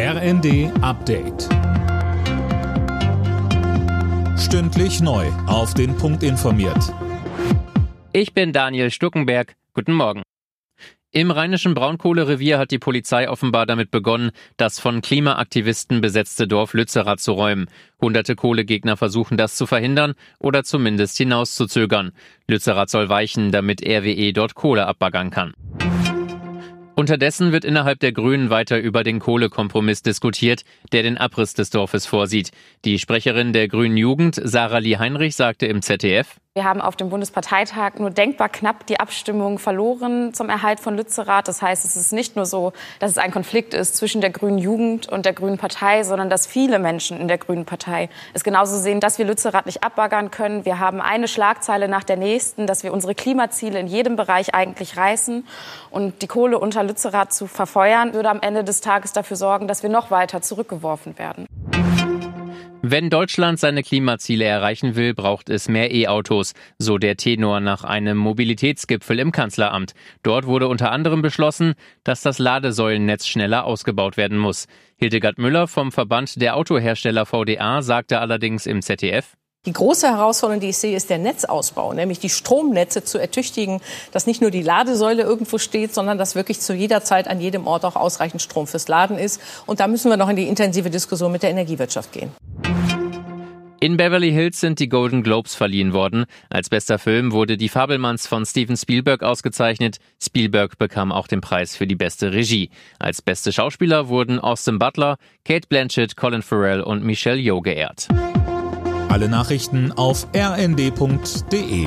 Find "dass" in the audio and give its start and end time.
42.98-43.12, 46.28-46.48, 48.98-49.18, 52.66-52.82, 59.68-59.84, 72.04-72.22, 84.12-84.26, 86.16-86.36